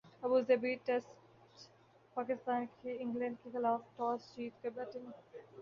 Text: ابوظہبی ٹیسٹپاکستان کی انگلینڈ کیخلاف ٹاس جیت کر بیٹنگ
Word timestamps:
ابوظہبی 0.23 0.73
ٹیسٹپاکستان 0.85 2.65
کی 2.81 2.95
انگلینڈ 2.99 3.35
کیخلاف 3.43 3.81
ٹاس 3.97 4.35
جیت 4.35 4.61
کر 4.63 4.69
بیٹنگ 4.75 5.05